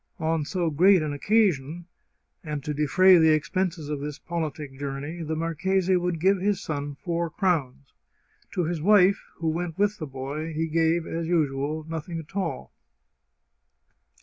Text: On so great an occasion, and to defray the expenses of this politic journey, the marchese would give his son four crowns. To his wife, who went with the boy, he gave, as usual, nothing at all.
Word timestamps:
On 0.17 0.43
so 0.45 0.71
great 0.71 1.03
an 1.03 1.13
occasion, 1.13 1.85
and 2.43 2.63
to 2.63 2.73
defray 2.73 3.19
the 3.19 3.35
expenses 3.35 3.87
of 3.87 3.99
this 3.99 4.17
politic 4.17 4.79
journey, 4.79 5.21
the 5.21 5.35
marchese 5.35 5.95
would 5.95 6.19
give 6.19 6.39
his 6.39 6.59
son 6.59 6.95
four 6.95 7.29
crowns. 7.29 7.93
To 8.53 8.63
his 8.63 8.81
wife, 8.81 9.23
who 9.35 9.47
went 9.49 9.77
with 9.77 9.99
the 9.99 10.07
boy, 10.07 10.53
he 10.53 10.65
gave, 10.65 11.05
as 11.05 11.27
usual, 11.27 11.85
nothing 11.87 12.17
at 12.17 12.35
all. 12.35 12.71